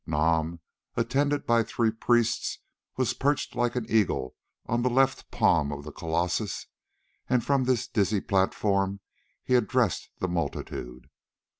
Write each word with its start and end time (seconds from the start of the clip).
Nam, 0.07 0.61
attended 0.97 1.45
by 1.45 1.61
three 1.61 1.91
priests, 1.91 2.57
was 2.97 3.13
perched 3.13 3.53
like 3.55 3.75
an 3.75 3.85
eagle 3.87 4.35
on 4.65 4.81
the 4.81 4.89
left 4.89 5.29
palm 5.29 5.71
of 5.71 5.83
the 5.83 5.91
colossus, 5.91 6.65
and 7.29 7.45
from 7.45 7.65
this 7.65 7.87
dizzy 7.87 8.19
platform 8.19 8.99
he 9.43 9.53
addressed 9.53 10.09
the 10.17 10.27
multitude. 10.27 11.07